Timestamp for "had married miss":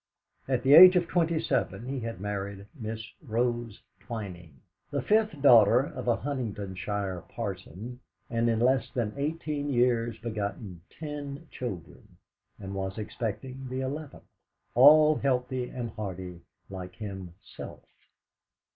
1.99-3.05